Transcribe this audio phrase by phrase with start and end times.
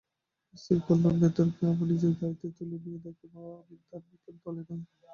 [0.53, 4.81] স্থির করলুম, মেথরকে আমার নিজের গাড়িতে তুলে নিয়ে দেখাব আমি ধার্মিকদের দলে নই।